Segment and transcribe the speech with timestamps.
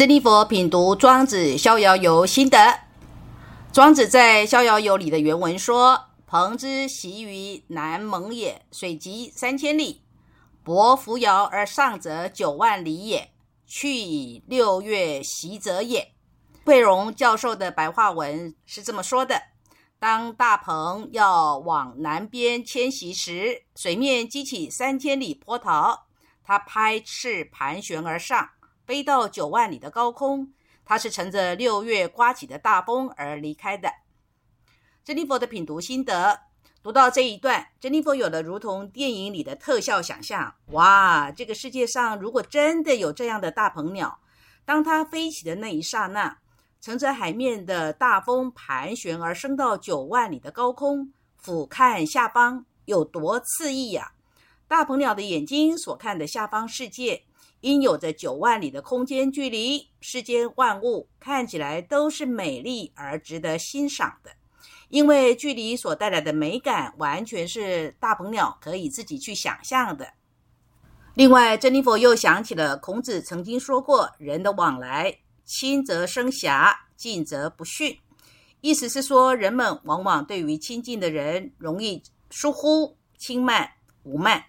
[0.00, 2.56] 真理佛品读《庄子逍遥游》心得。
[3.70, 10.00] 庄子在《逍遥游》里的原文说：“鹏之习于南蒙也，水击三千里；
[10.64, 13.30] 伯扶摇而上者九万里也，
[13.66, 16.12] 去以六月习者也。”
[16.64, 19.42] 惠荣教授的白话文是这么说的：
[19.98, 26.06] 当大鹏要往南边迁徙时，水面激起三千里波涛，
[26.42, 28.48] 它拍翅盘旋而上。
[28.90, 30.52] 飞到九万里的高空，
[30.84, 33.88] 它是乘着六月刮起的大风而离开的。
[35.04, 36.40] 珍妮佛的品读心得，
[36.82, 40.56] 读到这一段，珍妮佛有了如同电影里的特效想象。
[40.72, 44.18] 哇，这个世界上如果真的有这样的大鹏鸟，
[44.64, 46.38] 当它飞起的那一刹那，
[46.80, 54.14] 乘着海面的大风盘旋而升到九万里的高空，俯瞰下方，有多刺激呀！
[54.66, 57.22] 大鹏鸟的眼睛所看的下方世界。
[57.60, 64.30] 因有着九万里的空间距离，世间万物看起来都是美丽而值得欣赏的。
[64.88, 70.14] 因为距离所带来的美感，完全是大鹏鸟可以自己去想象的。
[71.14, 77.98] 另外，珍妮佛又想起了孔子曾经说过：“人的往来，亲则生侠，近则不逊。”
[78.62, 83.70] 意思是说，人们往往对于亲近的人容易疏忽、轻慢、
[84.02, 84.44] 无慢。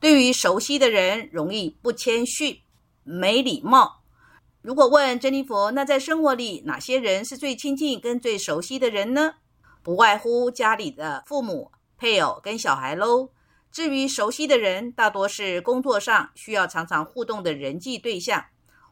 [0.00, 2.60] 对于熟悉的人，容易不谦逊、
[3.02, 4.02] 没礼貌。
[4.62, 9.34] 如果问珍妮佛，那在生活里哪些人是最亲近跟最熟悉的人呢？
[9.82, 13.30] 不外乎家里的父母、配偶跟小孩喽。
[13.72, 18.44] 至于熟悉的人，大多是工作上需要常常互动的人际对象。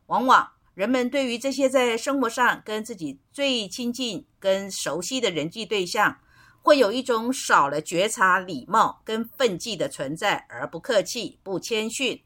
[0.07, 6.19] 往往人们对于这些在生活上跟自己最亲近、跟熟悉的人际对象。
[6.67, 12.21] 会有一种少了觉察、礼貌跟分际的存在，而不客气、不谦逊。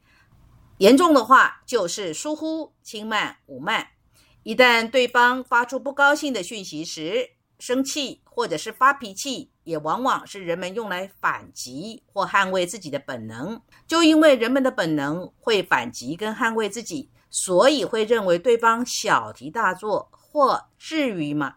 [0.79, 3.89] 严重的话就是疏忽、轻慢、武慢。
[4.43, 13.61] 一旦对方发出不高兴的讯息时，生气或者是发脾气，也往往是人们用来反击或捍卫自己的本能。
[13.87, 21.57] 就因为人们的本能会反击跟捍卫自己，所以会认为对方小题大做或至于吗？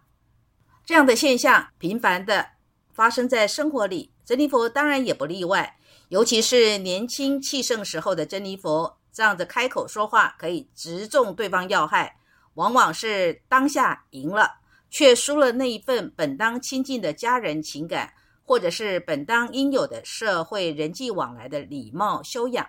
[0.85, 2.51] 这样的现象频繁的。
[2.93, 5.77] 发生在生活里，珍妮佛当然也不例外。
[6.09, 12.17] 尤其是年轻气盛时候的珍妮佛，这样子开口说话可以直中对方要害，
[12.53, 14.59] 往往是当下赢了，
[14.89, 22.67] 却输了那一份本当亲近的家人情感，或者是本当应有的社会人际往来的礼貌修养。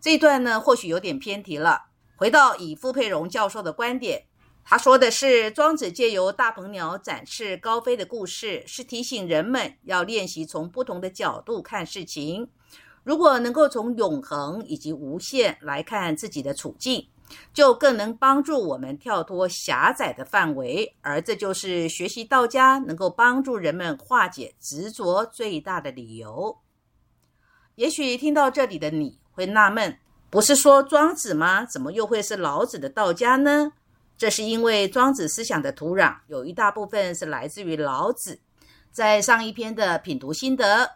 [0.00, 1.86] 这一段呢，或许有点偏题了。
[2.16, 4.26] 回到以傅佩荣教授的观点。
[4.66, 12.48] 他说的是，庄子借由大鹏鸟展翅高飞的故事，是提醒人们要练习从不同的角度看事情。
[13.02, 17.06] 如果能够从永恒以及无限来看自己的处境，
[17.52, 20.96] 就更能帮助我们跳脱狭窄的范围。
[21.02, 26.56] 而这就是学习道家能够帮助人们化解执着最大的理由。
[27.74, 29.98] 也许听到这里的你会纳闷：
[30.30, 31.66] 不是说庄子吗？
[31.66, 33.72] 怎么又会是老子的道家呢？
[34.16, 38.40] 这是因为庄子思想的土壤有一大部分是来自于老子。
[38.92, 40.88] 在上一篇的品读心得，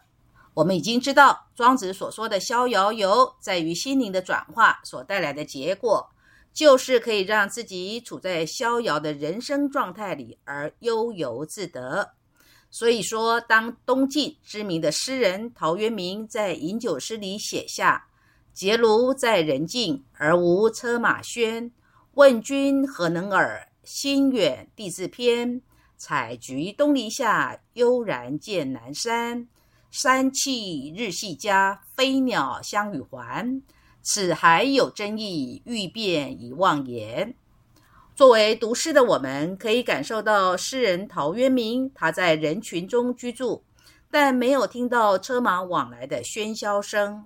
[0.53, 6.09] 我们已经知道庄子所说的逍遥游，在于心灵的转化所带来的结果，
[6.53, 12.11] 就是可以让自己处在逍遥的人生状态里而悠游自得。
[12.71, 18.07] 所以说，当东晋知名的诗人陶渊明在饮酒诗里写下
[18.53, 21.71] “结庐在人境，而无车马喧”。
[22.19, 23.69] 问君何能尔？
[23.85, 25.61] 心远地自偏。
[25.95, 29.47] 采菊东篱下，悠然见南山。
[29.89, 33.61] 山气日夕佳，飞鸟相与还。
[34.01, 37.33] 此还有真意，欲辨已忘言。
[38.13, 43.63] 作为读诗的我们，可以感受到诗人陶渊明他在人群中居住，
[44.11, 47.23] 但没有听到车马往来的喧嚣声。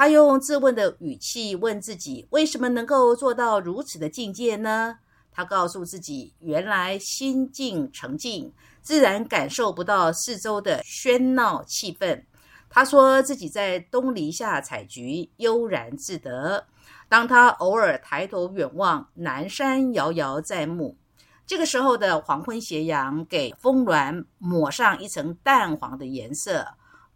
[0.00, 4.96] 他用自问的语气问自己：为什么能够做到如此的境界呢？
[5.30, 8.50] 他告诉自己：原来心静澄静，
[8.80, 12.24] 自然感受不到四周的喧闹气氛。
[12.70, 16.64] 他说自己在东篱下采菊，悠然自得。
[17.10, 20.96] 当他偶尔抬头远望，南山遥遥在目。
[21.44, 26.68] 这个时候的黄昏斜阳，给峰峦抹上一层淡黄的颜色。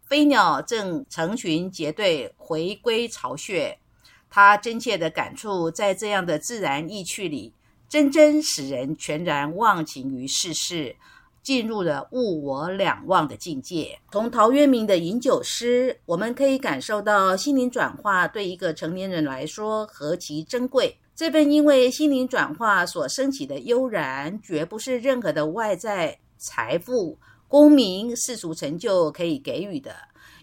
[0.05, 3.79] 飞鸟正成群结队回归巢穴，
[4.29, 7.53] 他真切的感触，在这样的自然意趣里，
[7.89, 10.95] 真真使人全然忘情于世事，
[11.41, 13.97] 进入了物我两忘的境界。
[14.11, 20.97] 从陶渊明的饮酒诗，我们可以感受到心灵转化对一个成年人来说何其珍贵。
[21.15, 27.17] 这份因为心灵转化所升起的悠然，绝不是任何的外在财富、
[27.55, 29.95] 功名、世俗成就可以给予的。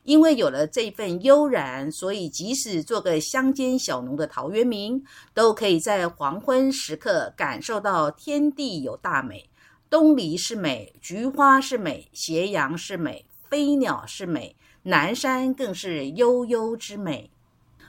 [0.02, 5.04] 因为有了这份悠然，所以即使做个乡间小农的陶渊明，
[5.34, 9.46] 都可以在黄昏时刻感受到天地有大美。
[9.90, 17.30] 东篱是美，菊花是美，斜阳是美，飞鸟是美，南山更是悠悠之美。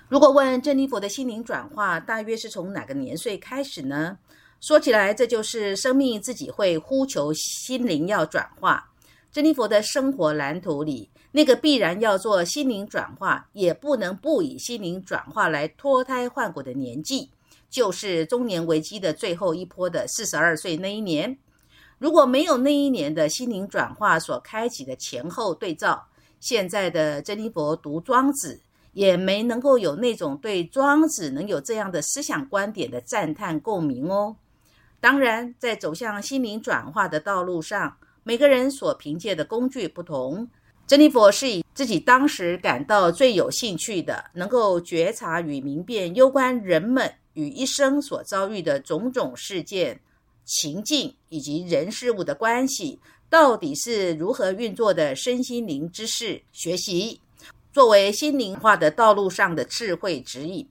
[0.09, 4.17] 如果问珍妮佛的心灵转化大约是从哪个年岁开始呢？
[4.59, 8.89] 说起来，这就是生命自己会呼求心灵要转化。
[9.33, 17.31] 珍妮佛的生活蓝图里，那个必然要做心灵转化，也不能不以心灵转化来脱胎换骨的年纪，
[17.67, 21.35] 就是中年危机的最后一波的四十二岁那一年。
[21.97, 26.05] 如果没有那一年的心灵转化所开启的前后对照，
[26.39, 28.61] 现在的珍妮佛读庄子。
[28.93, 34.35] 也没能够有那种对庄子能有这样的思想观点的赞叹共鸣哦。
[34.99, 40.49] 当然，在走向心灵转化的道路上，每个人所凭借的工具不同。
[40.85, 49.99] 珍妮佛是以自己当时感到最有兴趣的，能够觉察与明辨攸关人们与一生所遭遇的种种事件、
[50.45, 52.99] 情境以及人事物的关系，
[53.29, 57.21] 到底是如何运作的身心灵知识学习。
[57.71, 60.67] 作为心灵化的道路上的智慧指引，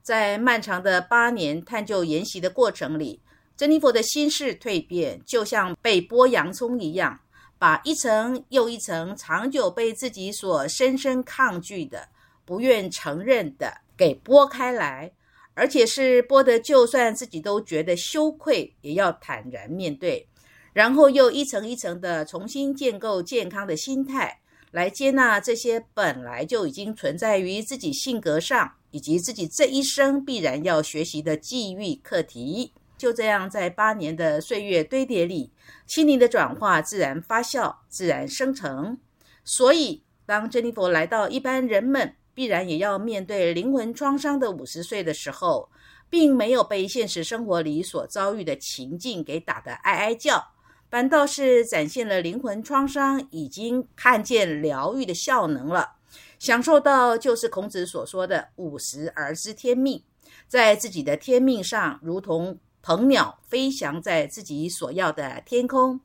[0.00, 3.20] 在漫长的八年探究研习的过程里，
[3.56, 7.18] 珍妮佛的心事蜕变，就像被剥洋葱一样，
[7.58, 12.08] 把一层又一层长久被自己所深深抗拒的、
[12.44, 15.10] 不愿承认的给剥开来，
[15.54, 20.28] 而且是剥得就算自己都觉得羞愧，也要坦然面对，
[20.74, 24.40] 然后又一层一层的重新建构健康的心态。
[24.72, 32.72] 来接纳这些本来就已经存在于自己性格上，以及自己这一生必然要学习的际遇课题。
[32.96, 35.52] 就这样，在八年的岁月堆叠里，
[35.86, 38.98] 心灵的转化自然发酵，自然生成。
[39.44, 45.68] 所以，当珍妮佛来到一般人们必然也要面对灵魂创伤的五十岁的时候，
[46.08, 50.52] 并没有被现实生活里所遭遇的情境给打得哀哀叫。
[50.88, 55.96] 反倒是展现了灵魂创伤已经看见疗愈的效能了，
[56.38, 60.02] 享受到就是孔子所说的“五十而知天命”，
[60.46, 65.98] 在自己的天命上，如同鹏鸟飞翔在自己所要的天空。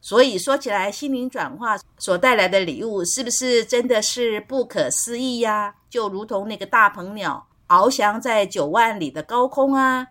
[0.00, 5.74] 所以说起来，心灵转化所带来的礼物，是不是真的是不可思议呀？
[5.90, 10.06] 就如同那个大鹏鸟翱翔在九万里的高空啊！